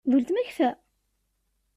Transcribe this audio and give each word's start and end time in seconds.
D 0.09 0.11
uletma-k 0.17 0.49
ta? 0.57 0.69